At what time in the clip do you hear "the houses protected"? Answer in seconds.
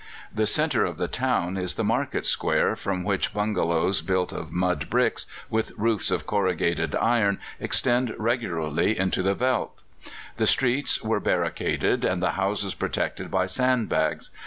12.19-13.29